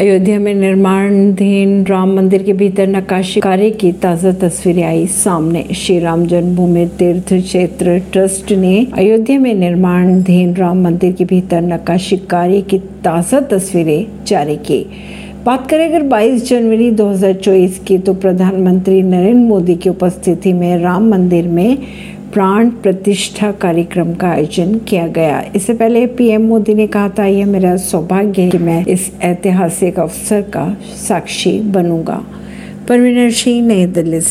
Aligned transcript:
अयोध्या 0.00 0.38
में 0.40 0.54
निर्माणाधीन 0.54 1.84
राम 1.86 2.14
मंदिर 2.16 2.42
के 2.42 2.52
भीतर 2.52 2.86
नक्काशी 2.88 3.40
कार्य 3.40 3.70
की 3.70 3.90
ताज़ा 4.02 4.30
तस्वीरें 4.40 4.82
आई 4.82 5.06
सामने। 5.06 5.62
श्री 5.76 5.98
राम 6.00 6.24
जन्मभूमि 6.26 6.86
तीर्थ 6.98 7.32
क्षेत्र 7.34 7.98
ट्रस्ट 8.12 8.52
ने 8.52 8.86
अयोध्या 8.98 9.38
में 9.38 9.52
निर्माणाधीन 9.54 10.54
राम 10.56 10.82
मंदिर 10.84 11.12
के 11.12 11.24
भीतर 11.24 11.60
नक्काशी 11.62 12.16
कार्य 12.30 12.60
की 12.62 12.78
ताज़ा 13.04 13.40
तस्वीरें 13.50 14.06
जारी 14.26 14.56
की। 14.56 14.84
बात 15.44 15.68
करें 15.70 15.86
अगर 15.88 16.02
22 16.08 16.48
जनवरी 16.48 16.90
2024 16.92 17.78
की 17.78 17.98
तो 17.98 18.14
प्रधानमंत्री 18.14 19.02
नरेंद्र 19.02 19.44
मोदी 19.44 19.74
की 19.74 19.88
उपस्थिति 19.88 20.52
में 20.52 20.76
राम 20.78 21.10
मंदिर 21.10 21.48
में 21.48 21.76
प्राण 22.32 22.70
प्रतिष्ठा 22.70 23.52
कार्यक्रम 23.52 24.14
का 24.14 24.28
आयोजन 24.28 24.74
किया 24.78 25.06
गया। 25.06 25.44
इससे 25.56 25.74
पहले 25.74 26.06
पीएम 26.06 26.42
मोदी 26.42 26.74
ने 26.74 26.86
कहा 26.86 27.08
था, 27.08 27.26
यह 27.26 27.46
मेरा 27.46 27.76
सौभाग्य 27.76 28.42
है 28.42 28.50
कि 28.50 28.58
मैं 28.58 28.86
इस 28.86 29.12
ऐतिहासिक 29.22 29.98
अवसर 29.98 30.42
का 30.42 30.76
साक्षी 30.96 31.60
बनूँगा। 31.60 32.24
परवीन 32.88 33.30
सिंह 33.30 33.66
नई 33.66 33.86
दिल्ली 33.86 34.20
से। 34.20 34.28